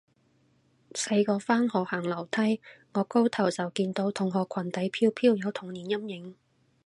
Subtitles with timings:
[0.95, 2.59] 細個返學行樓梯，
[2.93, 6.35] 顎高頭就見到同學裙底飄飄，有童年陰影